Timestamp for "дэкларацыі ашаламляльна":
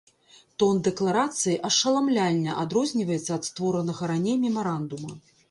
0.87-2.57